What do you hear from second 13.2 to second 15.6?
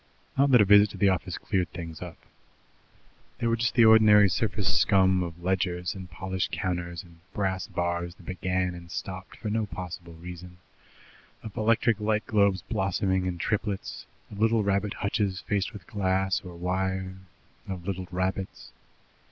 in triplets, of little rabbit hutches